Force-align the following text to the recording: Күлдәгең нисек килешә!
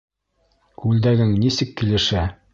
Күлдәгең 0.85 1.37
нисек 1.45 1.77
килешә! 1.83 2.27